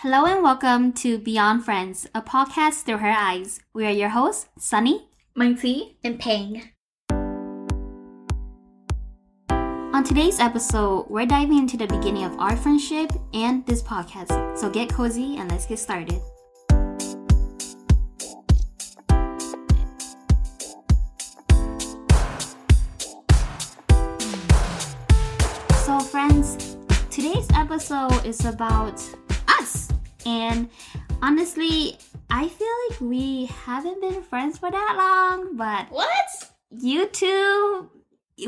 [0.00, 3.60] Hello and welcome to Beyond Friends, a podcast through her eyes.
[3.72, 5.08] We are your hosts, Sunny.
[5.34, 5.96] Mighty.
[6.04, 6.68] and Pang.
[9.48, 14.58] On today's episode, we're diving into the beginning of our friendship and this podcast.
[14.58, 16.20] So get cozy and let's get started.
[25.86, 26.76] So, friends,
[27.08, 29.02] today's episode is about.
[30.26, 30.68] And
[31.22, 31.96] honestly,
[32.28, 36.50] I feel like we haven't been friends for that long, but What?
[36.70, 37.88] you two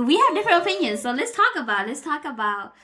[0.05, 2.74] we have different opinions so let's talk about let's talk about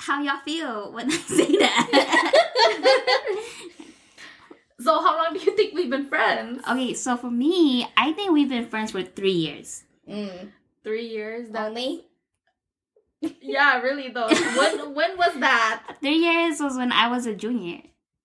[0.00, 2.32] how y'all feel when i say that
[4.80, 6.62] So how long do you think we've been friends?
[6.68, 10.50] okay so for me i think we've been friends for three years Mm.
[10.82, 11.48] Three years.
[11.50, 12.06] That, Only?
[13.40, 14.26] yeah, really though.
[14.28, 15.96] when when was that?
[16.00, 17.82] three years was when i was a junior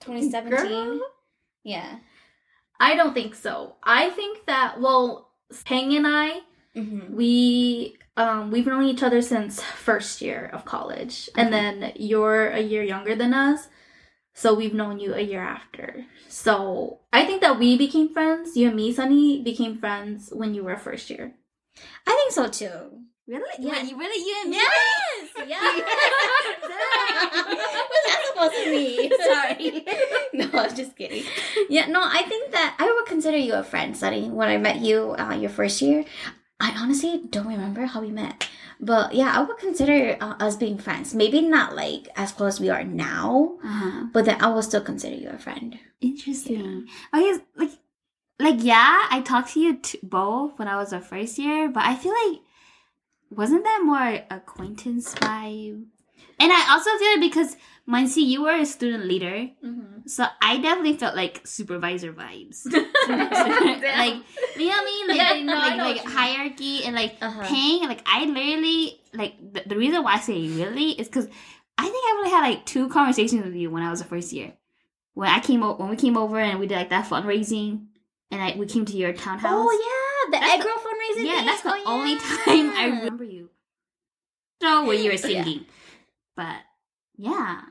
[0.08, 0.70] 2017?
[0.70, 1.00] Girl?
[1.64, 1.98] Yeah.
[2.80, 3.76] I don't think so.
[3.84, 5.32] I think that well,
[5.66, 6.42] Pang and I,
[6.76, 7.16] Mm-hmm.
[7.16, 12.62] we um we've known each other since first year of college, and then you're a
[12.62, 13.68] year younger than us,
[14.36, 16.06] so we've known you a year after.
[16.28, 18.56] So I think that we became friends.
[18.56, 21.34] You and me, Sunny, became friends when you were first year.
[22.06, 23.02] I think so too.
[23.28, 23.72] Really Yeah.
[23.74, 25.30] Wait, you really you and me Yes!
[27.88, 29.12] was that supposed to mean?
[29.32, 29.86] Sorry.
[30.34, 31.24] no, I'm just kidding.
[31.70, 34.30] Yeah, no, I think that I would consider you a friend, Sunny.
[34.30, 36.06] When I met you uh, your first year,
[36.60, 38.50] I honestly don't remember how we met.
[38.80, 41.14] But yeah, I would consider uh, us being friends.
[41.16, 44.06] Maybe not like as close as we are now, uh-huh.
[44.14, 45.78] but then I will still consider you a friend.
[46.02, 47.72] interesting okay like
[48.40, 51.84] like yeah i talked to you t- both when i was a first year but
[51.84, 52.40] i feel like
[53.30, 55.86] wasn't that more acquaintance vibe?
[56.40, 57.56] And i also feel it because
[57.90, 59.50] Muncie, you were a student leader.
[59.64, 60.08] Mm-hmm.
[60.08, 62.66] so i definitely felt like supervisor vibes.
[63.08, 64.16] Like
[64.58, 65.08] you know what i mean?
[65.08, 66.18] Like, Yeah, like, like what you mean.
[66.18, 67.44] hierarchy and like Uh-huh.
[67.44, 67.88] Pang.
[67.88, 71.28] Like i literally like the, the reason why i say really is because
[71.78, 74.34] i think i only had like two conversations with you when i was a first
[74.34, 74.54] year.
[75.14, 77.88] When i came over when we came over and we did like that fundraising
[78.30, 79.52] and I, we came to your townhouse.
[79.54, 80.78] Oh yeah, the That's egg roll
[81.16, 81.26] fundraising.
[81.26, 82.20] yeah that's the Oh, only yeah.
[82.20, 83.50] time i remember you
[84.62, 85.66] so where you were singing
[86.36, 86.58] but
[87.18, 87.62] yeah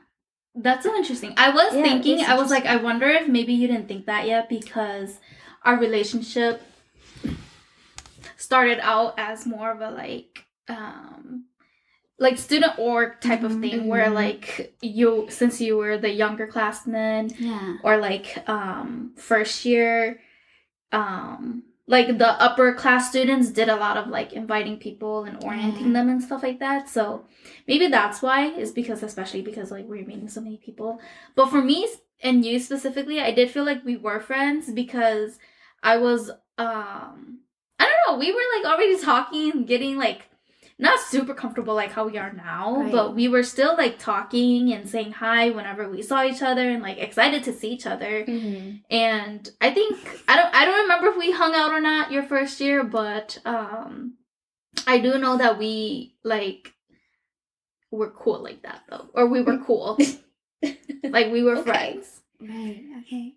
[0.55, 1.33] That's so interesting.
[1.37, 4.25] I was Yeah, thinking, I was like, I wonder if maybe you didn't think that
[4.25, 5.19] yet because
[5.63, 6.61] our relationship
[8.37, 11.45] started out as more of a like, um,
[12.17, 14.15] like student org type of thing where Mhm.
[14.15, 20.19] like you, since you were the younger classmen yeah or like, um, first year,
[20.91, 25.87] um, like the upper class students did a lot of like inviting people and orienting
[25.87, 25.93] Yeah.
[25.93, 26.89] them and stuff like that.
[26.89, 27.25] So
[27.67, 30.99] maybe that's why is because especially because like we're meeting so many people.
[31.35, 31.87] But for me
[32.21, 35.39] and you specifically, I did feel like we were friends because
[35.81, 37.39] I was um
[37.79, 40.23] I don't know, we were like already talking and getting like
[40.79, 42.91] not super comfortable like how we are now, Right.
[42.91, 46.83] but we were still like talking and saying hi whenever we saw each other and
[46.83, 48.23] like excited to see each other.
[48.25, 48.81] Mhm.
[48.91, 52.23] And I think I don't I don't remember if we hung out or not your
[52.23, 54.13] first year, but um
[54.85, 56.73] I do know that we like
[57.89, 59.09] were cool like that though.
[59.13, 59.97] Or we were cool.
[61.03, 61.71] like we were Okay.
[61.71, 62.21] friends.
[62.39, 63.33] right okay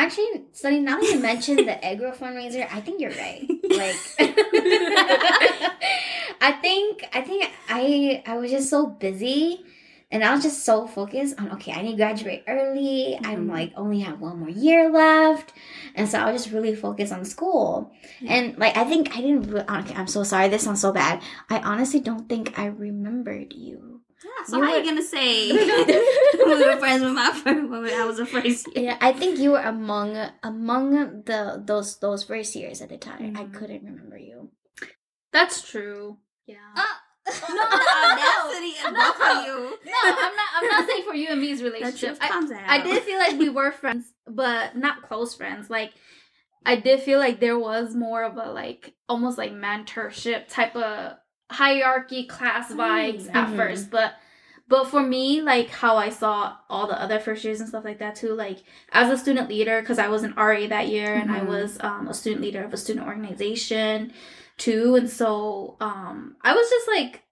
[0.00, 3.46] Actually, Sunny, now that you mentioned the egg roll fundraiser, I think you're right.
[3.80, 3.96] Like,
[6.40, 9.62] I think I think I I was just so busy,
[10.10, 13.18] and I was just so focused on okay, I need to graduate early.
[13.22, 13.50] I'm Mhm.
[13.52, 15.52] like only have one more year left,
[15.94, 17.92] and so I was just really focused on school.
[18.20, 18.32] Yeah.
[18.34, 19.50] And like I think I didn't.
[19.52, 20.48] re- Okay, I'm so sorry.
[20.48, 21.20] This sounds so bad.
[21.48, 23.99] I honestly don't think I remembered you.
[24.22, 27.86] Yeah, so You how were- you gonna say we were friends with my first when
[27.88, 28.84] I was a first year?
[28.90, 33.36] Yeah, I think you were among among the those those first years at the time.
[33.36, 33.54] I Mhm.
[33.54, 34.50] couldn't remember you.
[35.32, 36.18] That's true.
[36.46, 36.56] Yeah.
[37.30, 38.98] No, the audacity of No.
[39.12, 39.78] both of you.
[39.84, 42.08] no, I'm not I'm not saying for you and me's The relationship.
[42.18, 42.62] truth I, comes out.
[42.66, 45.70] I did feel like we were friends, but not close friends.
[45.70, 45.92] Like
[46.66, 51.16] I did feel like there was more of a like almost like mentorship type of
[51.50, 53.36] hierarchy class vibes Right.
[53.36, 54.14] at first, but
[54.68, 57.98] but for me, like how I saw all the other first years and stuff like
[57.98, 58.58] that too, like
[58.92, 61.46] as a student leader, because I was an RA that year and I Mhm.
[61.48, 64.12] was um, a student leader of a student organization
[64.58, 67.22] too, and so um, I was just like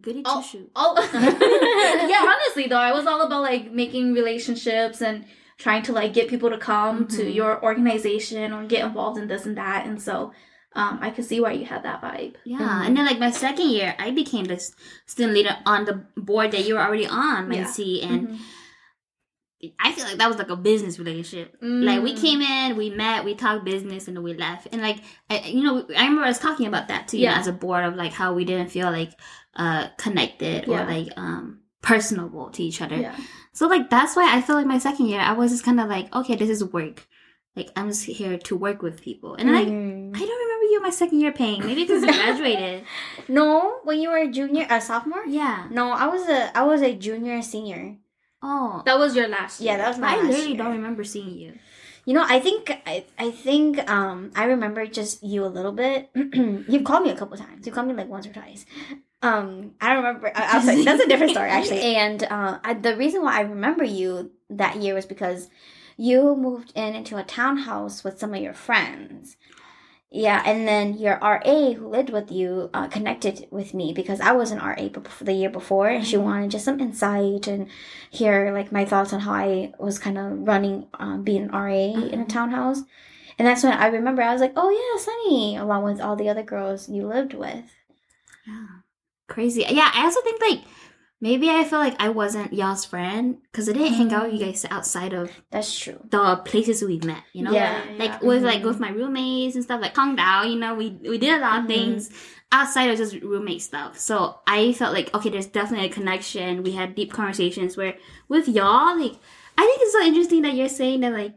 [0.00, 0.68] goody Oh, two shoes.
[0.74, 5.26] all yeah honestly though i was all about like making relationships and
[5.58, 7.34] trying to like get people to come to Mhm.
[7.34, 10.32] your organization or get involved in this and that and so
[10.74, 12.34] um, I could see why you had that vibe.
[12.44, 12.86] Yeah, Mhm.
[12.86, 14.58] and then like my second year, I became the
[15.06, 17.64] student leader on the board that you were already on, Yeah.
[17.64, 18.38] Mincy, and Mhm.
[19.78, 21.56] I feel like that was like a business relationship.
[21.62, 22.20] Like we Mm.
[22.20, 24.66] came in, we met, we talked business, and then we left.
[24.72, 24.98] And like,
[25.30, 27.18] I, you know, I remember us talking about that too.
[27.18, 29.12] You know, as a board of like how we didn't feel like
[29.54, 30.82] uh connected Yeah.
[30.82, 32.96] or like um personable to each other.
[32.96, 33.14] Yeah.
[33.52, 35.88] So like that's why I feel like my second year I was just kind of
[35.88, 37.06] like, okay, this is work.
[37.54, 40.16] Like I'm just here to work with people, and I Mhm.
[40.16, 41.60] I don't remember you my second year Pang.
[41.60, 42.84] Maybe because you graduated.
[43.28, 45.24] no, when you were a junior, a sophomore.
[45.26, 45.66] Yeah.
[45.70, 47.96] No, I was a I was a junior and senior.
[48.42, 48.82] Oh.
[48.86, 49.78] That was your last Yeah, year.
[49.82, 50.56] that was my I literally year.
[50.56, 51.52] don't remember seeing you.
[52.04, 56.10] You know, I think I, I think um I remember just you a little bit.
[56.68, 57.64] You've called me a couple times.
[57.66, 58.66] You called me like once or twice.
[59.22, 60.32] Um, I don't remember.
[60.34, 61.80] I, I was like, that's a different story actually.
[61.96, 65.48] And uh, I, the reason why I remember you that year was because
[65.96, 69.36] you moved in into a townhouse with some of your friends.
[70.14, 74.32] Yeah, and then your RA who lived with you uh, connected with me because I
[74.32, 77.66] was an RA bef- the year before, and she wanted just some insight and
[78.10, 81.72] hear like my thoughts on how I was kind of running, um, being an RA
[82.12, 82.28] in a Mhm.
[82.28, 82.82] townhouse.
[83.38, 86.28] And that's when I remember I was like, oh yeah, Sunny, along with all the
[86.28, 87.64] other girls you lived with.
[88.46, 88.66] Yeah.
[89.28, 89.64] Crazy.
[89.66, 90.60] Yeah, I also think like
[91.22, 94.44] maybe I feel like I wasn't y'all's friend because I didn't hang out with you
[94.46, 95.98] guys outside of That's true.
[96.10, 97.52] the places we met, you know?
[97.52, 97.80] Yeah.
[97.96, 98.66] Like with like Mhm.
[98.66, 101.60] with my roommates and stuff, like Kong Dao, you know, we we did a lot
[101.60, 101.68] of Mhm.
[101.74, 102.10] things
[102.50, 103.98] outside of just roommate stuff.
[103.98, 106.62] So I felt like okay, there's definitely a connection.
[106.64, 107.96] We had deep conversations where
[108.28, 109.14] with y'all, like
[109.56, 111.34] I think it's so interesting that you're saying that like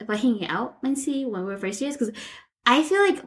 [0.00, 2.12] about hanging out, Lindsay, when we were first years, because
[2.66, 3.22] I feel like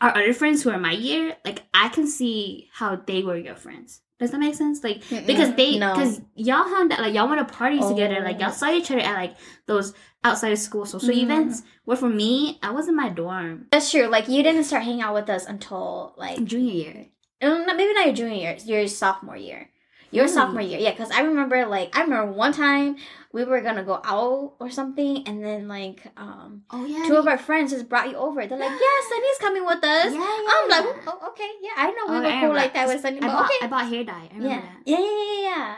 [0.00, 3.54] our other friends who are my year, like I can see how they were your
[3.56, 4.00] friends.
[4.20, 4.82] Does that make sense?
[4.84, 5.92] Like because they No.
[5.94, 8.52] because y'all hung that like y'all went to parties together, like y'all Oh.
[8.52, 9.34] saw each other at like
[9.66, 11.22] those outside of school social Mhm.
[11.24, 11.62] events.
[11.84, 14.06] Where for me, I was in my dorm That's true.
[14.06, 17.06] Like you didn't start hanging out with us until like junior year.
[17.42, 19.68] um, maybe not your junior year, your sophomore year.
[20.14, 20.34] Your Really?
[20.34, 20.92] sophomore year, yeah.
[20.92, 22.96] Because I remember, like, I remember one time
[23.32, 27.26] we were gonna go out or something, and then like, um, Oh yeah, two of
[27.26, 28.46] our friends just brought you over.
[28.46, 31.86] They're like, "Yeah, Sunny's coming with us." Yeah, yeah, I'm like, "Oh, okay, yeah, I
[31.90, 32.54] know we Oh, were I cool remember.
[32.54, 34.28] like that with Sunny, I but bought, okay, I bought hair dye.
[34.32, 34.60] I remember yeah.
[34.60, 34.78] that.
[34.86, 35.74] yeah, yeah, yeah, yeah.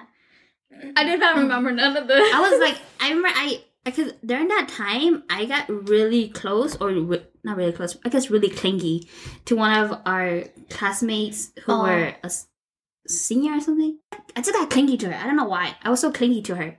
[0.96, 2.34] I did not remember none of this.
[2.34, 6.88] I was like, I remember I because during that time I got really close or
[6.90, 7.96] re- not really close.
[8.04, 9.08] I guess really clingy
[9.46, 11.82] to one of our classmates who Oh.
[11.82, 12.30] were a
[13.08, 13.98] senior or something.
[14.36, 15.14] I just got clingy to her.
[15.14, 15.76] I don't know why.
[15.82, 16.78] I was so clingy to her.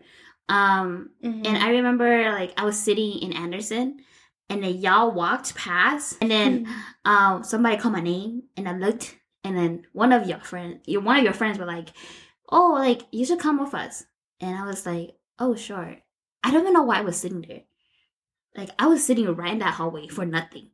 [0.50, 1.46] Um, Mhm.
[1.46, 4.00] and I remember like I was sitting in Anderson,
[4.50, 7.12] and then y'all walked past, and then Mm-hmm.
[7.12, 11.02] um somebody called my name, and I looked, and then one of your friends, your
[11.02, 11.90] one of your friends were like,
[12.50, 14.06] "Oh, like you should come with us,"
[14.40, 15.98] and I was like, "Oh, sure."
[16.44, 17.64] I don't even know why I was sitting there.
[18.56, 20.70] Like I was sitting right in that hallway for nothing,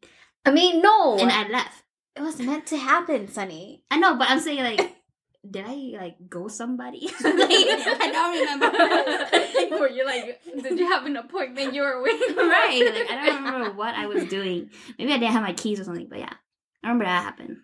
[0.45, 1.83] I mean, no, and I left.
[2.15, 3.83] it was meant to happen, Sunny.
[3.89, 4.97] I know, but I'm saying like.
[5.49, 7.01] Did I like go somebody?
[7.23, 9.77] like, I don't remember.
[9.79, 12.35] Were you like, did you have an appointment you were waiting?
[12.37, 12.91] right.
[12.93, 14.69] Like I don't remember what I was doing.
[14.97, 16.07] Maybe I didn't have my keys or something.
[16.09, 16.33] But yeah,
[16.83, 17.57] I remember that happened.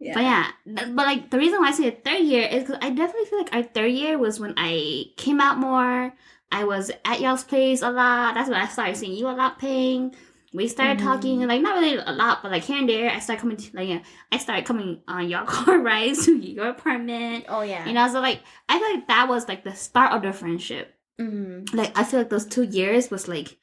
[0.00, 0.14] Yeah.
[0.14, 2.90] But yeah, th- but like the reason why I say third year is because I
[2.90, 6.12] definitely feel like our third year was when I came out more.
[6.50, 8.34] I was at y'all's place a lot.
[8.34, 10.14] That's when I started seeing you a lot, Pang.
[10.54, 11.02] We started Mhm.
[11.02, 13.10] talking, like not really a lot, but like here and there.
[13.10, 14.02] I started coming to like yeah,
[14.32, 17.46] I started coming on your car rides to your apartment.
[17.48, 17.84] Oh yeah.
[17.86, 20.94] You know, so like I feel like that was like the start of the friendship
[21.20, 21.76] Mm-hmm.
[21.76, 23.56] like I feel like those two years was like,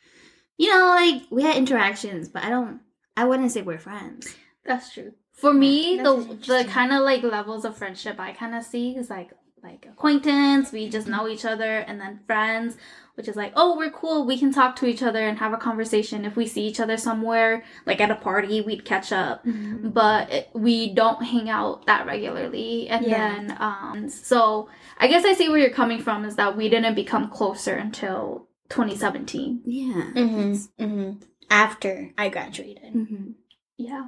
[0.57, 2.79] you know, like we had interactions, but I don't,
[3.17, 4.33] I wouldn't say we're friends.
[4.65, 5.13] That's true.
[5.33, 6.13] For me, the
[6.47, 9.31] the kind of like levels of friendship I kind of see is like
[9.63, 12.77] like acquaintance, we just know each other, and then friends,
[13.21, 15.57] which is like, oh, we're cool, we can talk to each other and have a
[15.57, 16.25] conversation.
[16.25, 19.45] If we see each other somewhere, like at a party, we'd catch up.
[19.45, 23.17] But it, we don't hang out that regularly, and Yeah.
[23.37, 26.95] then um, so I guess I see where you're coming from is that we didn't
[26.95, 29.61] become closer until 2017.
[29.65, 29.93] Yeah.
[30.15, 30.83] Mm-hmm.
[30.83, 31.11] Mm-hmm.
[31.51, 32.91] After I graduated.
[32.93, 33.31] hmm
[33.77, 34.07] Yeah.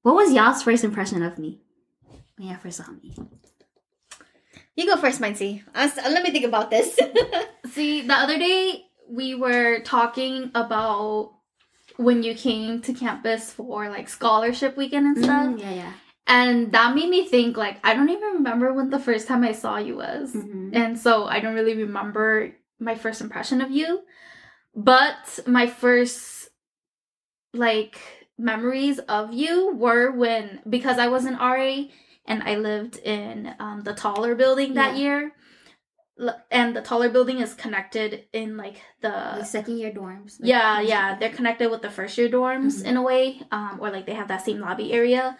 [0.00, 1.60] What was y'all's first impression of me
[2.38, 3.14] when y'all first saw me?
[4.80, 5.62] You go first, Mincy.
[5.74, 6.98] Uh, let me think about this.
[7.72, 11.32] See, the other day we were talking about
[11.98, 15.46] when you came to campus for like scholarship weekend and stuff.
[15.48, 15.92] Mm, yeah, yeah.
[16.26, 19.52] And that made me think like I don't even remember when the first time I
[19.52, 20.32] saw you was.
[20.32, 24.00] hmm And so I don't really remember my first impression of you.
[24.74, 26.48] But my first
[27.52, 28.00] like
[28.38, 31.84] memories of you were when because I was an RA
[32.26, 35.00] and I lived in um, the taller building that Yeah.
[35.02, 35.32] year.
[36.50, 39.08] And the taller building is connected in like the
[39.38, 40.38] The second year dorms.
[40.38, 42.84] like, yeah, yeah, they're connected with the first year dorms Mhm.
[42.84, 45.38] in a way, um, or like they have that same lobby area.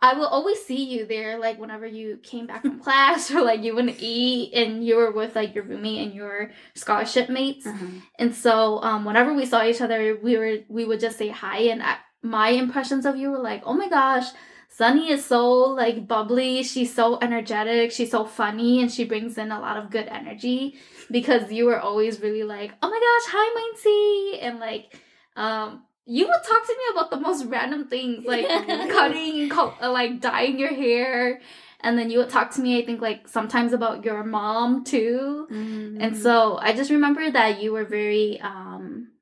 [0.00, 3.62] I will always see you there, like whenever you came back from class or like
[3.62, 7.66] you wouldn't eat and you were with like your roommate and your scholarship mates.
[7.66, 7.86] Uh-huh.
[8.18, 11.58] And so, um, whenever we saw each other, we were we would just say hi.
[11.70, 14.26] And I, my impressions of you were like, oh my gosh,
[14.68, 16.62] Sunny is so like bubbly.
[16.62, 17.90] She's so energetic.
[17.90, 20.76] She's so funny, and she brings in a lot of good energy.
[21.10, 24.94] Because you were always really like, oh my gosh, hi, Mincy, and like,
[25.36, 28.46] um, you would talk to me about the most random things, like
[28.90, 31.40] cutting, co- uh, like dyeing your hair.
[31.80, 35.46] And then you would talk to me, I think, like sometimes about your mom too.
[35.50, 36.00] Mm-hmm.
[36.00, 39.12] And so I just remember that you were very, um,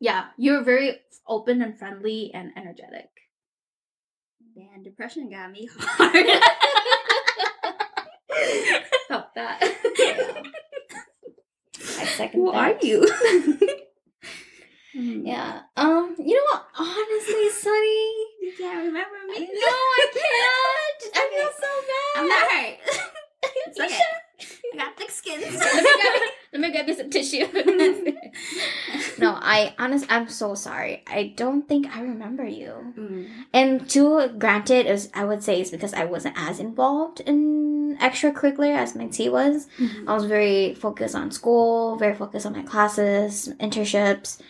[0.00, 3.11] yeah, you were very open and friendly and energetic.
[4.54, 6.26] Man, depression got me hard.
[9.08, 9.58] Felt that.
[11.98, 12.58] I second Who that.
[12.58, 13.08] are you?
[14.94, 15.62] Yeah.
[15.74, 16.14] Um.
[16.18, 16.66] You know what?
[16.78, 18.12] Honestly, Sunny.
[18.42, 19.38] You can't remember me.
[19.38, 19.46] No.
[19.64, 21.02] I can't.
[21.16, 22.12] I feel so bad.
[22.16, 22.76] I'm not hurt.
[23.68, 24.04] It's You okay.
[24.74, 25.40] I got thick skin.
[25.40, 27.46] let me grab let me grab you some tissue.
[29.22, 31.02] No, I honest I'm so sorry.
[31.06, 32.72] I don't think I remember you.
[32.98, 33.28] Mm.
[33.52, 38.76] And to granted, was, I would say it's because I wasn't as involved in extracurricular
[38.76, 39.68] as my T was.
[39.78, 40.08] Mhm.
[40.08, 44.40] I was very focused on school, very focused on my classes, internships,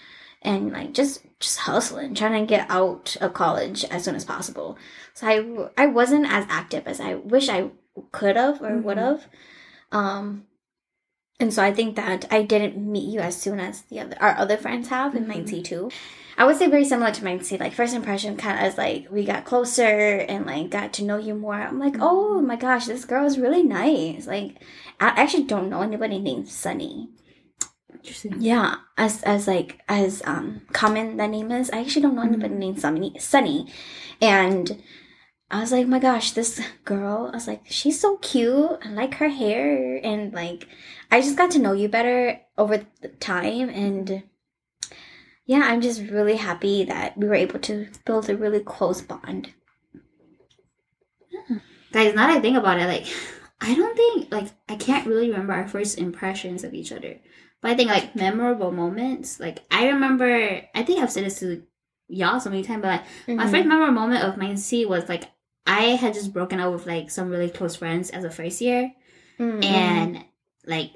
[0.43, 4.77] and like just just hustling, trying to get out of college as soon as possible.
[5.15, 7.71] So I I wasn't as active as I wish I
[8.13, 8.83] could have or Mhm.
[8.85, 9.27] would have.
[9.91, 10.47] Um,
[11.43, 14.37] and so I think that I didn't meet you as soon as the other our
[14.39, 15.29] other friends have in Mhm.
[15.29, 15.91] my T too.
[16.39, 17.59] I would say very similar to my T.
[17.59, 19.85] Like first impression, kind of as like we got closer
[20.33, 21.55] and like got to know you more.
[21.61, 24.27] I'm like, oh my gosh, this girl is really nice.
[24.27, 24.63] Like
[24.99, 27.11] I actually don't know anybody named Sunny.
[27.93, 28.37] Interesting.
[28.41, 32.55] Yeah, as as like as um common that name is, I actually don't know anybody
[32.55, 33.15] named Sunny.
[33.19, 33.67] Sunny,
[34.21, 34.83] and
[35.53, 37.29] I was like, my gosh, this girl.
[37.31, 38.79] I was like, she's so cute.
[38.85, 40.67] I like her hair, and like,
[41.11, 44.23] I just got to know you better over the time, and
[45.45, 49.53] yeah, I'm just really happy that we were able to build a really close bond.
[51.93, 53.07] Guys, now that I think about it, like,
[53.61, 57.19] I don't think, like, I can't really remember our first impressions of each other.
[57.61, 61.63] But I think, like, memorable moments, like, I remember, I think I've said this to
[62.09, 63.51] y'all so many times, but like, my Mhm.
[63.51, 65.25] first memorable moment of mine C was, like,
[65.67, 68.93] I had just broken up with, like, some really close friends as a first year.
[69.39, 69.65] Mhm.
[69.65, 70.25] And,
[70.67, 70.91] like,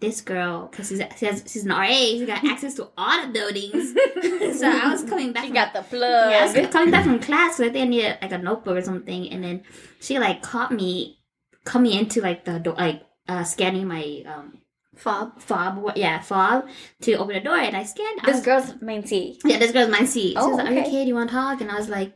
[0.00, 3.32] this girl, because she's, she has, she's an RA, she got access to all the
[3.32, 3.94] buildings.
[4.60, 6.30] so I was coming back she from got the plug.
[6.30, 8.76] yeah, I was coming back from class because I think I needed like a notebook
[8.76, 9.62] or something, and then
[10.00, 11.18] she like caught me
[11.64, 14.58] coming into like the door, like uh, scanning my um
[14.96, 15.40] Fob.
[15.40, 16.68] fob, yeah, fob
[17.02, 18.20] to open the door, and I scanned.
[18.22, 19.40] I This was- girl's main T.
[19.44, 20.30] yeah, this girl's my seat.
[20.32, 20.88] She Oh, was like, "Are you okay.
[20.88, 21.02] okay?
[21.02, 22.12] Do you want to talk?" And I was like,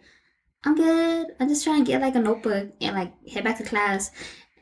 [0.65, 1.27] "I'm good.
[1.41, 4.11] I'm just trying to get like a notebook and like head back to class."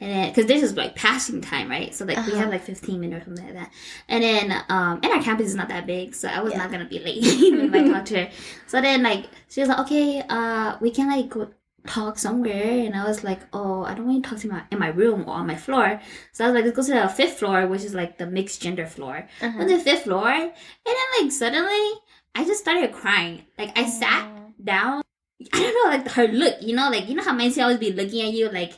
[0.02, 1.94] And then, because this is like passing time, right?
[1.94, 2.36] So like we Uh-huh.
[2.40, 3.70] have like 15 minutes or something like that.
[4.08, 6.58] And then, um, and our campus is not that big, so I was Yeah.
[6.60, 8.30] not gonna be late when I talked to her.
[8.66, 11.50] So then, like, she was like, "Okay, uh, we can like go
[11.86, 14.78] talk somewhere." And I was like, "Oh, I don't want to talk to my in
[14.78, 16.00] my room or on my floor."
[16.32, 18.62] So I was like, "Let's go to the fifth floor, which is like the mixed
[18.62, 19.60] gender floor." Uh-huh.
[19.60, 20.52] on the fifth floor, and
[20.84, 21.84] then like suddenly
[22.34, 23.44] I just started crying.
[23.58, 24.26] Like I sat
[24.64, 25.02] down.
[25.52, 27.92] I don't know, like her look, you know, like you know how Mancy always be
[27.92, 28.72] looking at you, like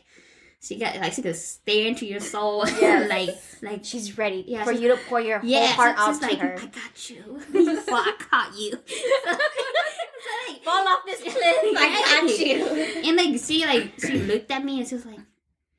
[0.60, 3.08] she got like she could stare into your soul, Yes.
[3.10, 6.20] like like She's ready Yeah, for you to pour your yeah, whole heart so out
[6.20, 6.54] to like, her.
[6.58, 8.70] I got you before I caught you.
[8.70, 9.30] so,
[10.52, 11.36] like, Fall off this cliff!
[11.36, 13.08] I got you.
[13.08, 15.18] and like she like she looked at me and she was like,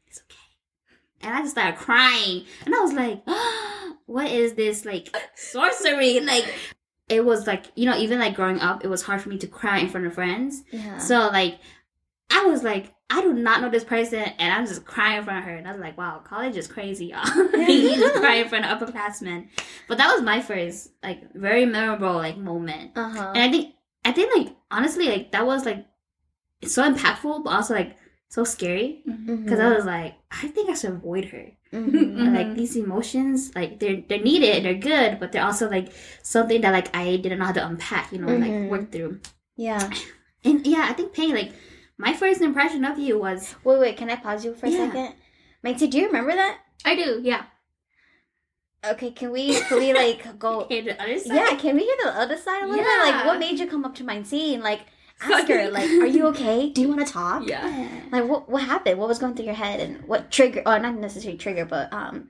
[0.07, 0.37] "It's okay,"
[1.21, 3.23] and I just started crying, and I was like,
[4.05, 6.45] "What is this like sorcery?" Like
[7.09, 9.47] it was like you know even like growing up, it was hard for me to
[9.47, 10.63] cry in front of friends.
[10.71, 10.97] Yeah.
[10.97, 11.59] So like
[12.31, 15.39] I was like, I do not know this person, and I'm just crying in front
[15.39, 18.49] of her, and I was like, "Wow, college is crazy, y'all." you just cry in
[18.49, 19.49] front of upperclassmen.
[19.87, 22.91] But that was my first like very memorable like moment.
[22.95, 23.31] uh huh.
[23.35, 25.85] And I think I think like honestly like that was like
[26.63, 27.97] so impactful but also like
[28.33, 28.87] so scary
[29.43, 30.13] because I was like
[30.43, 31.45] I think I should avoid her.
[31.71, 32.33] Mhm.
[32.37, 35.87] Like these emotions like they're they're needed they're good but they're also like
[36.23, 38.47] something that like I didn't know how to unpack you know and, Mhm.
[38.61, 39.13] like work through.
[39.55, 39.83] yeah.
[40.45, 41.33] And yeah, I think pain.
[41.41, 41.51] like
[41.97, 43.95] my first impression of you was Wait, wait.
[43.97, 44.85] Can I pause you for a Yeah.
[44.91, 45.09] second?
[45.63, 46.57] Maxie, do you remember that?
[46.83, 47.43] I do, yeah.
[48.85, 50.67] Okay, can we can we like go?
[50.69, 51.35] hey the other side.
[51.39, 52.99] Yeah, can we hear the other side a little bit?
[53.07, 54.59] Like, what made you come up to my scene?
[54.61, 54.81] Like,
[55.31, 56.69] ask her, like, are you okay?
[56.69, 57.47] Do you want to talk?
[57.47, 57.87] Yeah.
[58.11, 58.99] Like, what what happened?
[58.99, 60.61] What was going through your head, and what trigger?
[60.65, 62.29] Oh, not necessarily trigger, but um,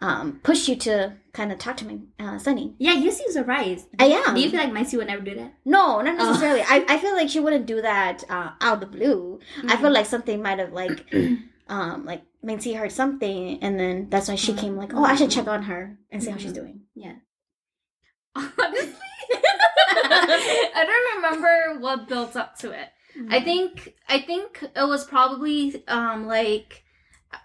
[0.00, 2.74] um, push you to kind of talk to me, uh, Sunny.
[2.78, 3.86] Yeah, you seem surprised.
[3.98, 4.34] I am.
[4.34, 5.54] Do you feel like Maxie would never do that?
[5.64, 6.26] No, not Oh.
[6.26, 6.62] necessarily.
[6.62, 9.40] I, I feel like she wouldn't do that uh, out of the blue.
[9.68, 11.06] I feel like something might have like,
[11.68, 15.30] um, like Mincy heard something, and then that's why she came like, oh, I should
[15.30, 16.82] check on her and see how she's doing.
[16.94, 17.14] Yeah.
[18.36, 18.92] Honestly,
[19.88, 22.88] I don't remember what built up to it.
[23.30, 26.82] I think I think it was probably um like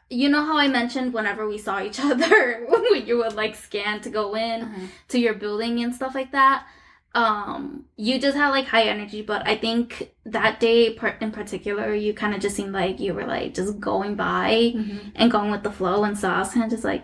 [0.10, 4.02] you know how I mentioned whenever we saw each other when you would like scan
[4.02, 4.86] to go in Uh-huh.
[5.10, 6.66] to your building and stuff like that.
[7.16, 12.14] Um, you just had like high energy, but I think that day in particular, you
[12.14, 15.12] kind of just seemed like you were like just going by Mhm.
[15.16, 17.04] and going with the flow, and so I was kind of just like,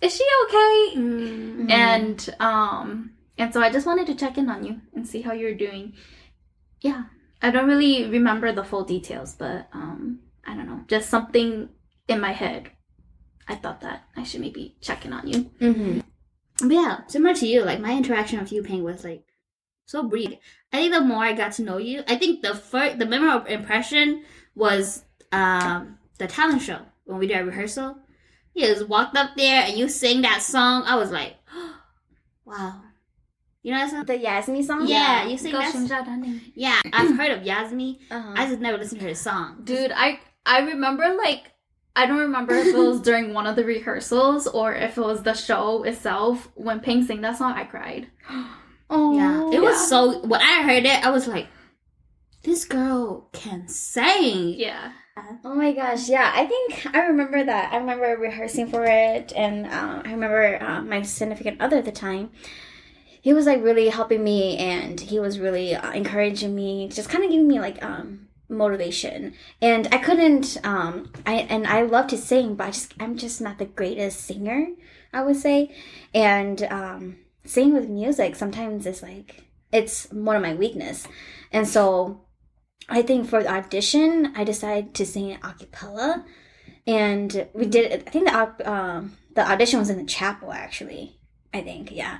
[0.00, 1.70] "Is she okay?" Mm.
[1.70, 5.32] and um and so i just wanted to check in on you and see how
[5.32, 5.92] you're doing
[6.80, 7.04] yeah
[7.42, 11.68] i don't really remember the full details but um i don't know just something
[12.08, 12.70] in my head
[13.48, 16.00] i thought that i should maybe check in on you Mm-hmm.
[16.60, 19.24] But yeah, similar to you, like my interaction with you, Ping, was like
[19.86, 20.34] so brief.
[20.72, 23.46] I think the more I got to know you, I think the first, the memorable
[23.46, 24.24] impression
[24.54, 27.98] was um the talent show when we did our rehearsal.
[28.54, 30.84] You just walked up there and you sang that song.
[30.86, 31.34] I was like,
[32.44, 32.82] wow.
[33.64, 34.04] You know that song?
[34.04, 34.86] The Yasmi song.
[34.86, 35.74] Yeah, you sing Go that.
[35.74, 36.52] Shinja Dani.
[36.54, 37.98] Yeah, I've heard of Yasmi.
[38.10, 38.34] Uh-huh.
[38.36, 39.62] I just never listened to her song.
[39.64, 41.50] dude i i remember like
[41.96, 45.22] I don't remember if it was during one of the rehearsals or if it was
[45.22, 46.48] the show itself.
[46.56, 48.08] When Pink sang that song, I cried.
[48.90, 49.60] oh, Yeah, it Yeah.
[49.60, 50.18] was so.
[50.26, 51.46] When I heard it, I was like,
[52.42, 54.90] "This girl can sing." Yeah.
[55.44, 56.32] Oh my gosh, yeah.
[56.34, 57.72] I think I remember that.
[57.72, 61.92] I remember rehearsing for it, and uh, I remember uh, my significant other at the
[61.92, 62.30] time.
[63.24, 67.24] He was like really helping me, and he was really uh, encouraging me, just kind
[67.24, 69.32] of giving me like um, motivation.
[69.62, 73.40] And I couldn't, um, I and I love to sing, but I just I'm just
[73.40, 74.66] not the greatest singer,
[75.10, 75.74] I would say.
[76.12, 77.16] And um,
[77.46, 81.08] singing with music sometimes is like it's one of my weakness,
[81.50, 82.26] and so
[82.90, 86.26] I think for the audition, I decided to sing a cappella,
[86.86, 87.90] and we did.
[88.06, 91.20] I think the um, the audition was in the chapel actually.
[91.54, 92.18] I think yeah,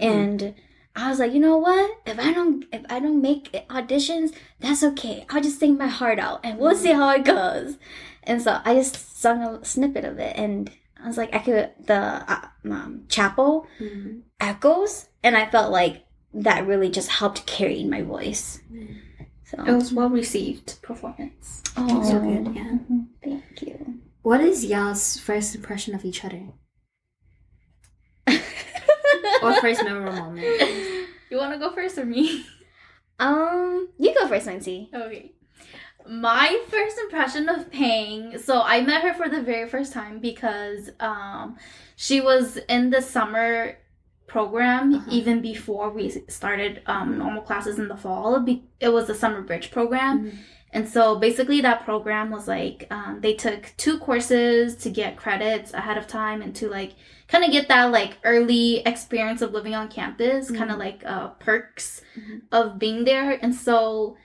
[0.00, 0.54] and
[0.94, 1.98] I was like, you know what?
[2.06, 5.26] If I don't if I don't make auditions, that's okay.
[5.28, 7.76] I'll just sing my heart out, and we'll see how it goes.
[8.22, 10.70] And so I just sung a snippet of it, and
[11.02, 11.94] I was like, I could the
[12.32, 14.22] uh, um, chapel Mhm.
[14.40, 18.60] echoes, and I felt like that really just helped carry my voice.
[19.44, 21.62] So It was well received performance.
[21.76, 22.78] Oh, So good, yeah.
[23.22, 24.00] Thank you.
[24.22, 26.42] What is y'all's first impression of each other,
[29.42, 30.46] or first memorable moment?
[31.30, 32.46] You want to go first or me?
[33.18, 34.88] um, you go first, Nancy.
[34.94, 35.32] Okay.
[36.08, 40.90] My first impression of Pang, so I met her for the very first time because
[41.00, 41.56] um
[41.96, 43.76] she was in the summer
[44.28, 45.10] program Uh-huh.
[45.10, 48.44] even before we started um normal classes in the fall.
[48.78, 50.26] It was the summer bridge program.
[50.30, 50.38] Mhm.
[50.76, 55.72] And so basically that program was like um, they took two courses to get credits
[55.80, 56.92] ahead of time and to like
[57.28, 61.28] kind of get that like early experience of living on campus, kind of like uh,
[61.46, 62.42] perks Mhm.
[62.52, 63.30] of being there.
[63.42, 64.16] And so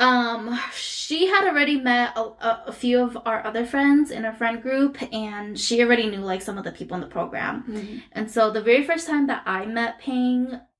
[0.00, 0.42] um
[0.74, 4.62] she had already met a, a, a few of our other friends in our friend
[4.62, 8.02] group and she already knew like some of the people in the program Mhm.
[8.12, 10.38] and so the very first time that I met Ping,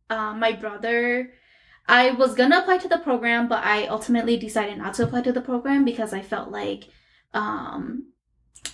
[0.08, 1.32] uh, my brother,
[1.88, 5.32] I was gonna apply to the program, but I ultimately decided not to apply to
[5.32, 6.88] the program because I felt like
[7.32, 8.12] um,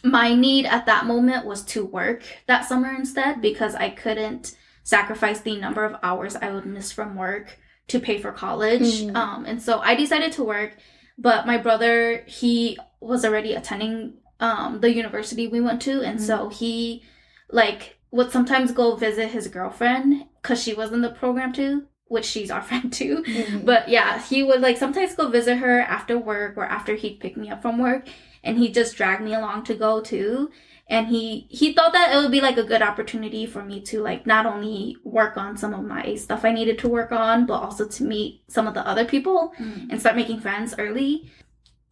[0.02, 5.40] my need at that moment was to work that summer instead because I couldn't sacrifice
[5.40, 9.02] the number of hours I would miss from work to pay for college.
[9.02, 9.16] Mhm.
[9.16, 10.76] Um, and so I decided to work,
[11.16, 16.48] but my brother, he was already attending um, the university we went to, and so
[16.48, 17.04] he
[17.50, 22.24] like would sometimes go visit his girlfriend because she was in the program too, which
[22.24, 23.22] she's our friend too.
[23.64, 27.36] But yeah, he would like sometimes go visit her after work or after he'd pick
[27.36, 28.08] me up from work,
[28.42, 30.50] and he just dragged me along to go too.
[30.86, 34.00] And he he thought that it would be like a good opportunity for me to
[34.02, 37.54] like not only work on some of my stuff I needed to work on, but
[37.64, 39.88] also to meet some of the other people Mm.
[39.90, 41.30] and start making friends early.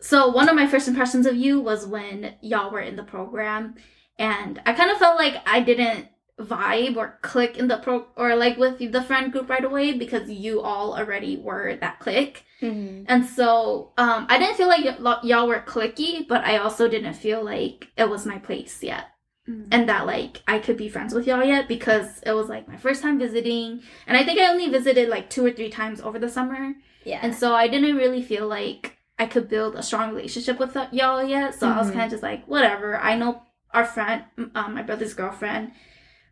[0.00, 3.76] So one of my first impressions of you was when y'all were in the program,
[4.18, 6.08] and I kind of felt like I didn't
[6.40, 10.30] vibe or click in the pro or like with the friend group right away because
[10.30, 12.44] you all already were that click.
[12.60, 13.04] Mhm.
[13.08, 17.14] And so um, I didn't feel like y- y'all were clicky, but I also didn't
[17.14, 19.06] feel like it was my place yet.
[19.48, 19.68] Mhm.
[19.72, 22.76] And that like I could be friends with y'all yet because it was like my
[22.76, 23.82] first time visiting.
[24.06, 26.72] And I think I only visited like two or three times over the summer.
[27.04, 27.18] Yeah.
[27.22, 31.22] And so I didn't really feel like I could build a strong relationship with y'all
[31.22, 31.54] yet.
[31.54, 31.92] So I was Mhm.
[31.92, 32.96] kind of just like, whatever.
[32.98, 33.42] I know
[33.74, 35.72] our friend, um, my brother's girlfriend,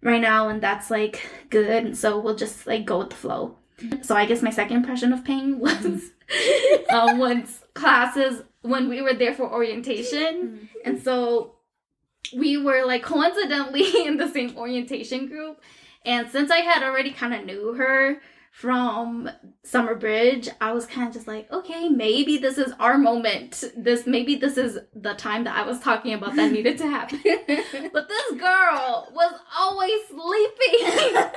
[0.03, 1.85] right now, and that's like good.
[1.85, 3.57] And so we'll just like go with the flow.
[4.03, 6.11] So I guess my second impression of Ping was
[6.91, 11.55] um, once classes when we were there for orientation, and so
[12.37, 15.61] we were like coincidentally in the same orientation group.
[16.05, 19.31] And since I had already kind of knew her from
[19.63, 23.65] Summer Bridge, I was kind of just like, okay, maybe this is our moment.
[23.77, 27.21] This maybe this is the time that I was talking about that needed to happen.
[27.93, 31.31] but this girl was always sleeping.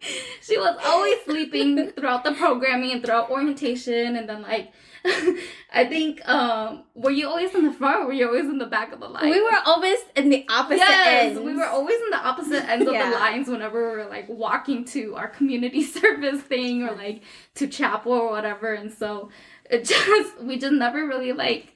[0.40, 4.72] she was always sleeping throughout the programming and throughout orientation and then like
[5.72, 8.66] I think um were you always in the front or were you always in the
[8.66, 9.28] back of the line?
[9.30, 11.40] we were always in the opposite yes, ends.
[11.40, 13.06] we were always in the opposite ends Yeah.
[13.06, 17.22] of the lines whenever we were like walking to our community service thing or like
[17.56, 18.72] to chapel or whatever.
[18.72, 19.30] And so
[19.70, 21.74] it just we just never really like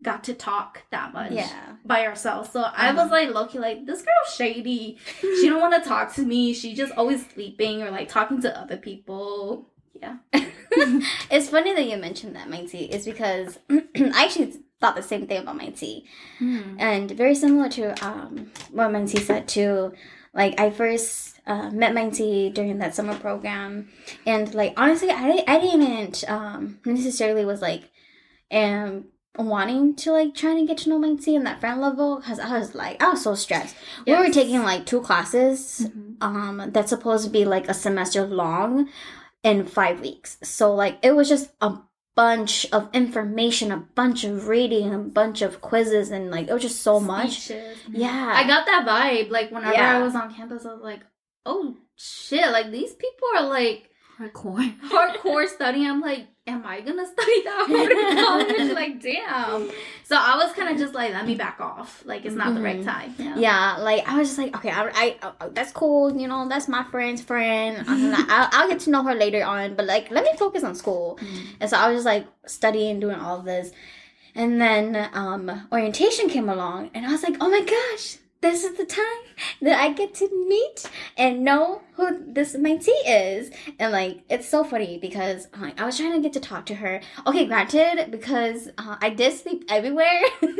[0.00, 1.74] got to talk that much Yeah.
[1.84, 2.50] by ourselves.
[2.52, 3.02] So I Uh-huh.
[3.02, 4.98] was like Loki like this girl's shady.
[5.20, 6.54] She don't want to talk to me.
[6.54, 9.70] She just always sleeping or like talking to other people.
[10.00, 10.16] Yeah.
[11.30, 12.84] it's funny that you mentioned that, Mighty.
[12.84, 16.04] is because I actually thought the same thing about Mighty.
[16.40, 19.92] And very similar to um, what Minty said too.
[20.34, 23.88] Like I first uh, met Minty during that summer program,
[24.26, 27.90] and like honestly, I I didn't um, necessarily was like
[28.52, 29.06] um
[29.36, 32.56] wanting to like trying to get to know Minty in that friend level because I
[32.58, 33.74] was like I was so stressed.
[34.06, 36.16] We were taking like two classes Mhm.
[36.22, 38.88] um that's supposed to be like a semester long
[39.42, 40.38] in five weeks.
[40.42, 41.78] So like it was just a
[42.14, 46.62] bunch of information, a bunch of reading, a bunch of quizzes, and like it was
[46.62, 47.40] just so much.
[47.40, 47.78] Speeches.
[47.90, 49.30] Yeah, I got that vibe.
[49.30, 49.98] Like whenever Yeah.
[49.98, 51.00] I was on campus, I was like,
[51.46, 54.74] oh shit, like these people are like Hardcore.
[54.90, 55.88] hardcore studying.
[55.88, 58.72] I'm like, am I gonna study that hard in college?
[58.74, 59.70] like, damn.
[60.04, 62.02] So I was kind of just like, let me back off.
[62.06, 62.84] Like, it's not the right Mhm.
[62.84, 63.14] time.
[63.18, 63.36] Yeah.
[63.36, 63.76] yeah.
[63.78, 66.16] Like I was just like, okay, I, I, I that's cool.
[66.16, 67.84] You know, that's my friend's friend.
[67.88, 69.74] I'm not- I'll, I'll get to know her later on.
[69.74, 71.18] But like, let me focus on school.
[71.60, 73.70] And so I was just like studying, doing all of this.
[74.34, 78.76] And then um, orientation came along, and I was like, oh my gosh, this is
[78.76, 79.04] the time
[79.62, 83.50] that I get to meet and know who this mentee is.
[83.78, 86.74] And like, it's so funny because like, I was trying to get to talk to
[86.76, 87.00] her.
[87.26, 90.20] Okay, granted, because uh, I did sleep everywhere.
[90.40, 90.56] because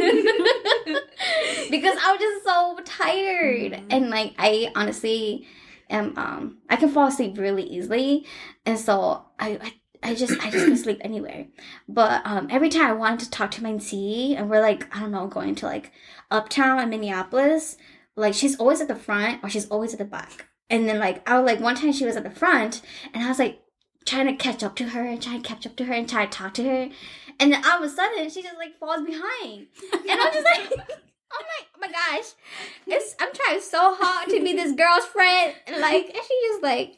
[2.05, 3.73] I was just so tired.
[3.73, 3.85] Mhm.
[3.91, 5.47] And like, I honestly
[5.91, 8.27] am, um, I can fall asleep really easily.
[8.67, 11.47] And so I, I I just I just could sleep anywhere.
[11.89, 15.01] But um every time I wanted to talk to my T and we're like, I
[15.01, 15.93] don't know, going to like
[16.31, 17.77] uptown in Minneapolis,
[18.17, 20.49] like she's always at the front or she's always at the back.
[20.71, 22.83] And then like I was like one time she was at the front
[23.15, 23.61] and I was like
[24.07, 26.27] trying to catch up to her and trying to catch up to her and try
[26.27, 26.89] to talk to her.
[27.41, 29.69] And then all of a sudden she just like falls behind.
[29.93, 30.99] And I'm just like
[31.31, 32.33] Oh my, oh my gosh.
[32.87, 35.55] It's I'm trying so hard to be this girl's friend.
[35.67, 36.97] And like and she just like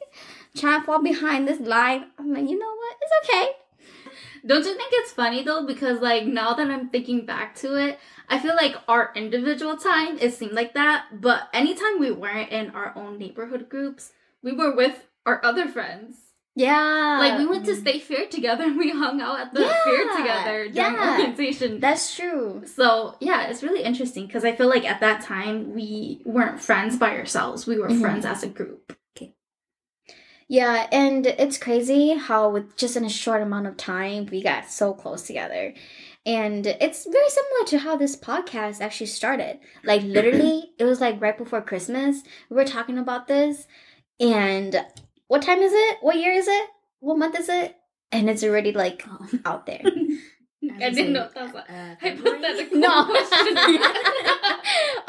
[0.56, 2.06] trying to fall behind this line.
[2.18, 2.96] I'm like, you know what?
[3.00, 3.50] It's okay.
[4.46, 5.66] Don't you think it's funny though?
[5.66, 10.18] Because like now that I'm thinking back to it, I feel like our individual time
[10.18, 11.06] it seemed like that.
[11.20, 16.16] But anytime we weren't in our own neighborhood groups, we were with our other friends.
[16.56, 17.18] Yeah.
[17.20, 20.68] Like we went to State Fair together and we hung out at the fair together
[20.68, 21.12] during yeah.
[21.18, 21.78] orientation.
[21.80, 22.62] That's true.
[22.66, 26.96] so yeah, it's really interesting because I feel like at that time we weren't friends
[26.96, 27.66] by ourselves.
[27.66, 28.00] We were Mhm.
[28.00, 28.96] friends as a group.
[30.50, 34.68] Yeah, and it's crazy how with just in a short amount of time we got
[34.68, 35.72] so close together.
[36.26, 39.60] And it's very similar to how this podcast actually started.
[39.84, 42.22] Like literally, it was like right before Christmas.
[42.48, 43.68] We were talking about this.
[44.18, 44.84] And
[45.28, 45.98] what time is it?
[46.00, 46.68] What year is it?
[46.98, 47.76] What month is it?
[48.10, 49.28] And it's already like Oh.
[49.44, 49.82] out there.
[50.82, 53.04] I didn't know that was a Uh, hypothetical No.
[53.04, 53.56] question.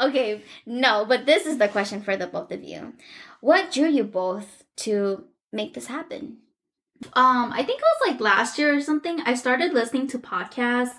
[0.00, 2.92] okay, no, but this is the question for the both of you.
[3.40, 6.38] What drew you both to make this happen?
[7.14, 10.94] um i think it was like last year or something i started listening to podcasts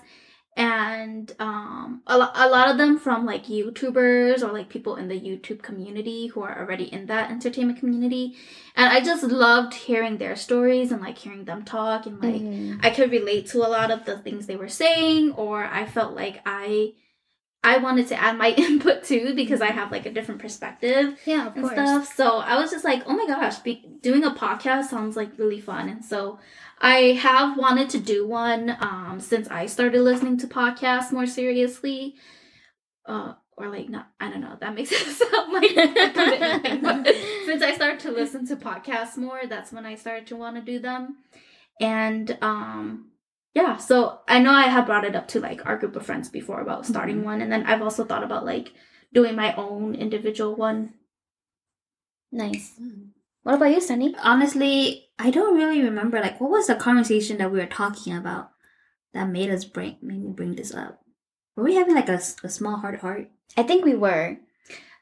[0.56, 5.08] and um a, lo- a lot of them from like youtubers or like people in
[5.08, 8.36] the youtube community who are already in that entertainment community
[8.76, 12.80] and i just loved hearing their stories and like hearing them talk and like Mhm.
[12.82, 16.14] i could relate to a lot of the things they were saying or i felt
[16.14, 16.92] like i
[17.64, 21.48] i wanted to add my input too because i have like a different perspective Yeah,
[21.48, 22.14] of and stuff.
[22.14, 25.60] So I was just like, oh my gosh, be- doing a podcast sounds like really
[25.60, 25.88] fun.
[25.88, 26.38] And so
[26.80, 32.16] I have wanted to do one um, since I started listening to podcasts more seriously.
[33.06, 34.56] Uh, or like not, I don't know.
[34.60, 37.06] That makes it sound like a commitment thing, but
[37.46, 40.62] since I started to listen to podcasts more, that's when I started to want to
[40.62, 41.18] do them.
[41.80, 43.10] And um,
[43.54, 46.28] yeah, so I know I have brought it up to like our group of friends
[46.28, 48.72] before about starting one, and then I've also thought about like
[49.12, 50.94] doing my own individual one.
[52.32, 52.72] Nice.
[53.44, 54.14] What about you, Sunny?
[54.22, 56.20] Honestly, I don't really remember.
[56.20, 58.50] Like, what was the conversation that we were talking about
[59.12, 61.00] that made us bring made me bring this up?
[61.54, 63.30] Were we having like a, a small heart heart?
[63.56, 64.38] I think we were.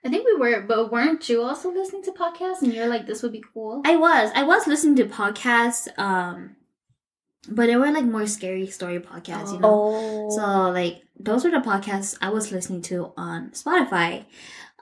[0.05, 3.23] I think we were, but weren't you also listening to podcasts and you're like, this
[3.23, 3.83] would be cool?
[3.85, 4.33] I was.
[4.35, 6.57] I was listening to podcasts, um,
[7.49, 9.69] but they were like more scary story podcasts, you know.
[9.93, 10.31] Oh.
[10.31, 14.25] So like those were the podcasts I was listening to on Spotify.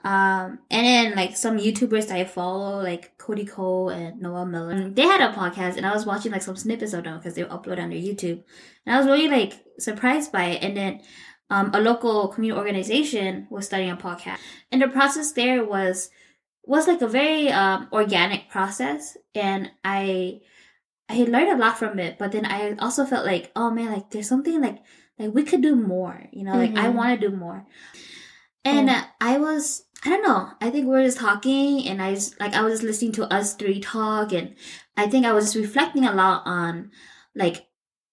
[0.03, 4.89] Um, and then like some YouTubers that I follow, like Cody Ko and Noel Miller,
[4.89, 7.43] they had a podcast, and I was watching like some snippets of them because they
[7.43, 8.43] upload on their YouTube,
[8.85, 10.63] and I was really like surprised by it.
[10.63, 11.01] And then
[11.51, 14.39] um, a local community organization was starting a podcast,
[14.71, 16.09] and the process there was
[16.63, 20.41] was like a very um, organic process, and I
[21.11, 22.17] I learned a lot from it.
[22.17, 24.79] But then I also felt like, oh man, like there's something like
[25.19, 26.95] like we could do more, you know, like I Mhm.
[26.95, 27.65] want to do more.
[28.63, 29.01] And Oh.
[29.19, 30.49] I was, I don't know.
[30.61, 33.25] I think we were just talking, and I just, like I was just listening to
[33.33, 34.55] us three talk, and
[34.97, 36.91] I think I was just reflecting a lot on
[37.35, 37.67] like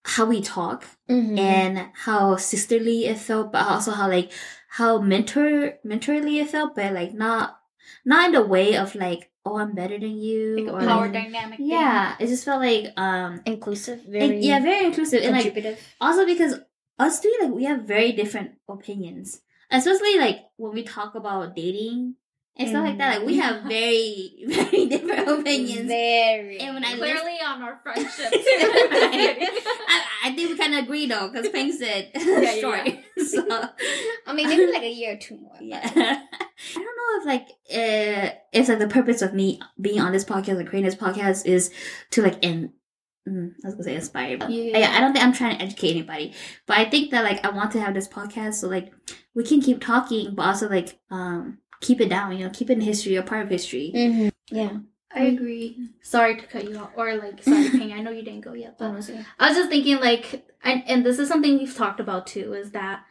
[0.04, 1.38] how we talk Mhm.
[1.38, 4.32] and how sisterly it felt, but also how like
[4.68, 7.58] how mentor mentorly it felt, but like not
[8.04, 11.02] not in the way of like oh I'm better than you Like a or power
[11.04, 11.58] like, dynamic.
[11.58, 11.66] thing.
[11.68, 12.16] yeah.
[12.20, 16.58] It just felt like um inclusive, and- very yeah very inclusive and like also because
[16.98, 22.14] us three like we have very different opinions especially like when we talk about dating
[22.58, 26.58] and stuff like that like we have very very different opinions Very.
[26.58, 28.08] And when I Clearly on our friendship.
[28.32, 33.24] I, I think we kind of agree though because Pang said yeah, short yeah.
[33.24, 33.68] so
[34.26, 35.54] I mean, maybe like a year or two more.
[35.60, 40.12] yeah i don't know if like uh if like the purpose of me being on
[40.12, 41.70] this podcast or creating this podcast is
[42.10, 42.72] to like in
[43.28, 44.78] mm, i was gonna say inspire but Yeah.
[44.78, 46.34] yeah, i don't think i'm trying to educate anybody
[46.66, 48.92] but i think that like i want to have this podcast so like
[49.34, 52.74] we can keep talking but also like um keep it down you know keep it
[52.74, 54.30] in history or part of history Mhm.
[54.50, 54.78] Yeah.
[55.14, 55.88] I agree.
[56.02, 57.94] Sorry to cut you off, or like, sorry, Ping.
[57.94, 58.90] I know you didn't go yet, but.
[59.38, 62.72] I was just thinking, like, and, and this is something we've talked about too, is
[62.72, 63.04] that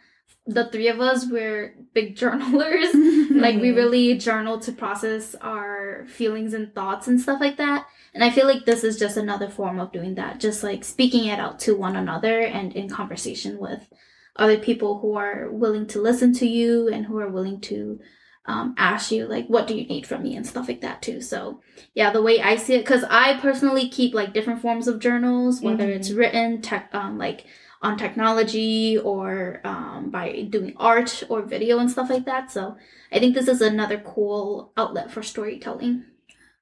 [0.45, 2.93] the three of us we're big journalers.
[3.31, 7.87] like, we really journal to process our feelings and thoughts and stuff like that.
[8.13, 11.25] And I feel like this is just another form of doing that, just like speaking
[11.25, 13.89] it out to one another and in conversation with
[14.35, 17.99] other people who are willing to listen to you and who are willing to
[18.47, 21.19] um, ask you like what do you need from me and stuff like that too
[21.21, 21.59] so
[21.93, 25.61] yeah the way i see it because i personally keep like different forms of journals
[25.61, 25.95] whether Mhm.
[25.97, 27.45] it's written tech um, like
[27.81, 32.75] on technology or um, by doing art or video and stuff like that so
[33.11, 36.03] i think this is another cool outlet for storytelling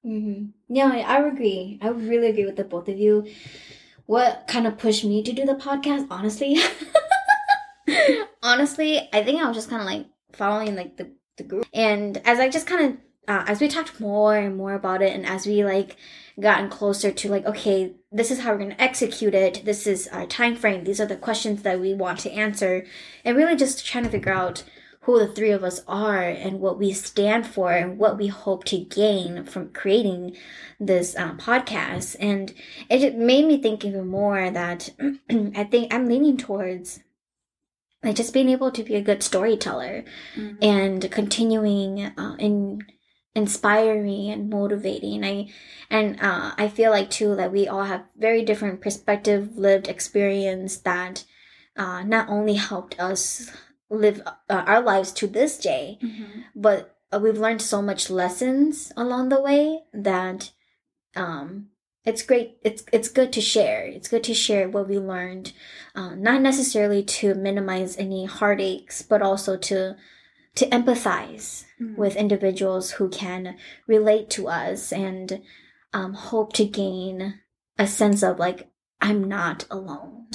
[0.06, 0.50] Mm-hmm.
[0.70, 1.80] Yeah, I I agree.
[1.82, 3.26] I really agree with the both of you.
[4.06, 6.60] What kind of pushed me to do the podcast, honestly?
[8.44, 11.68] honestly, I think I was just kind of like following like the, the group.
[11.74, 15.14] And as I just kind of, uh, as we talked more and more about it,
[15.14, 15.98] and as we like
[16.40, 19.64] gotten closer to like, okay, this is how we're going to execute it.
[19.66, 20.84] This is our time frame.
[20.84, 22.86] These are the questions that we want to answer.
[23.24, 24.64] And really just trying to figure out
[25.06, 28.64] who the three of us are and what we stand for and what we hope
[28.66, 30.36] to gain from creating
[30.80, 32.16] this uh, podcast.
[32.20, 32.52] And
[32.90, 34.90] it made me think even more that
[35.30, 37.02] I think I'm leaning towards
[38.06, 40.06] like just being able to be a good storyteller
[40.38, 40.58] Mhm.
[40.62, 42.86] and continuing uh, in
[43.36, 45.48] inspiring and motivating i
[45.90, 50.78] and uh, i feel like too that we all have very different perspective lived experience
[50.78, 51.26] that
[51.76, 53.52] uh, not only helped us
[53.90, 56.44] live uh, our lives to this day Mhm.
[56.56, 60.52] but uh, we've learned so much lessons along the way that
[61.16, 61.68] um
[62.06, 65.52] it's great it's it's good to share it's good to share what we learned
[65.96, 69.96] uh, not necessarily to minimize any heartaches but also to
[70.56, 71.98] to empathize Mhm.
[71.98, 75.42] with individuals who can relate to us and
[75.94, 77.40] um, hope to gain
[77.78, 78.70] a sense of like
[79.02, 80.28] i'm not alone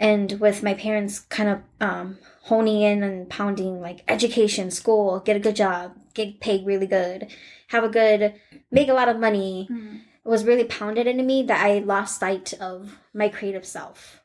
[0.00, 5.36] and with my parents kind of um, honing in and pounding like education school get
[5.36, 7.28] a good job get paid really good
[7.68, 8.34] have a good
[8.72, 10.00] make a lot of money Mhm.
[10.24, 14.20] Was really pounded into me that i lost sight of my creative self.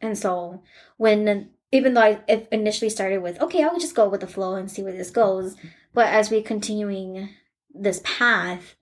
[0.00, 0.62] And so
[0.96, 4.70] when even though i initially started with okay i'll just go with the flow and
[4.70, 5.56] see where this goes
[5.94, 7.28] but as we continuing
[7.74, 8.76] this path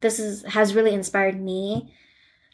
[0.00, 1.92] this is has really inspired me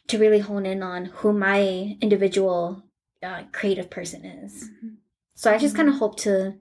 [0.07, 2.83] to really hone in on who my individual
[3.23, 4.69] uh, creative person is.
[4.69, 4.95] Mhm.
[5.35, 6.55] so i just kind of hope to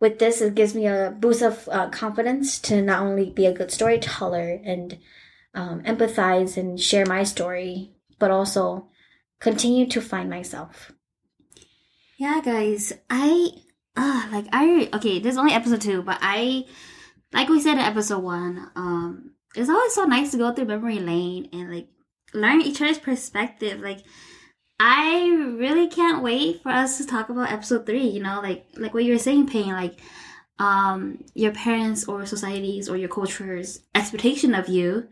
[0.00, 3.52] with this it gives me a boost of uh, confidence to not only be a
[3.52, 4.98] good storyteller and
[5.54, 8.88] um, empathize and share my story but also
[9.40, 10.92] continue to find myself
[12.18, 13.50] Yeah, guys, I
[13.96, 16.64] uh, like I okay, this is only episode two, but I
[17.32, 20.98] like we said in episode one, um, it's always so nice to go through memory
[20.98, 21.88] lane and like
[22.32, 23.80] learn each other's perspective.
[23.80, 24.00] Like
[24.78, 28.94] I really can't wait for us to talk about episode three, you know, like like
[28.94, 29.98] what you were saying, Pain, like
[30.58, 35.08] um your parents or societies or your culture's expectation of you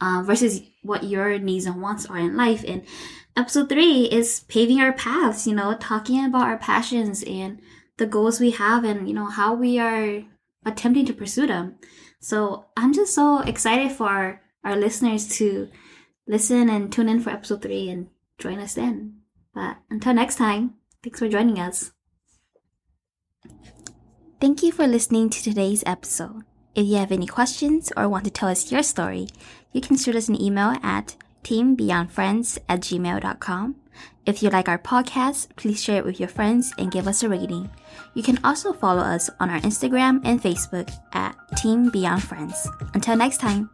[0.00, 2.64] uh, versus what your needs and wants are in life.
[2.66, 2.82] And
[3.36, 7.60] episode three is paving our paths, you know, talking about our passions and
[7.98, 10.22] the goals we have and, you know, how we are
[10.64, 11.76] attempting to pursue them.
[12.20, 15.68] So I'm just so excited for our listeners to
[16.26, 18.08] listen and tune in for episode three and
[18.38, 19.20] join us then.
[19.54, 21.92] But until next time, thanks for joining us.
[24.40, 26.44] Thank you for listening to today's episode.
[26.74, 29.28] If you have any questions or want to tell us your story,
[29.72, 33.76] you can shoot us an email at teambeyondfriends at gmail.com.
[34.26, 37.28] If you like our podcast, please share it with your friends and give us a
[37.28, 37.70] rating.
[38.14, 42.68] You can also follow us on our Instagram and Facebook at Team Beyond Friends.
[42.94, 43.70] Until next time.